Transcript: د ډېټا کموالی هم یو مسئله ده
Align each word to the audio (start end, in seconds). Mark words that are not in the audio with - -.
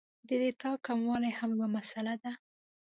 د 0.27 0.29
ډېټا 0.41 0.71
کموالی 0.85 1.31
هم 1.39 1.49
یو 1.59 1.67
مسئله 1.77 2.13
ده 2.23 2.31